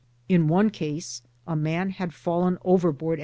In 0.27 0.47
one 0.47 0.71
case 0.71 1.21
a 1.45 1.55
man 1.55 1.91
had 1.91 2.11
fallen 2.11 2.57
overboard! 2.65 3.19